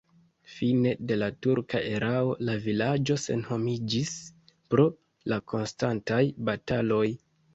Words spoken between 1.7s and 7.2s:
erao la vilaĝo senhomiĝis pro la konstantaj bataloj.